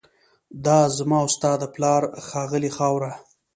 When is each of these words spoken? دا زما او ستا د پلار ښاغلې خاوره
دا 0.65 0.79
زما 0.97 1.17
او 1.23 1.27
ستا 1.35 1.51
د 1.61 1.63
پلار 1.75 2.01
ښاغلې 2.27 2.69
خاوره 2.77 3.11